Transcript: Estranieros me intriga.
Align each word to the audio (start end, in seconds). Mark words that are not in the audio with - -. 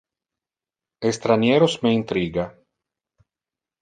Estranieros 1.11 1.77
me 1.83 1.91
intriga. 1.99 2.47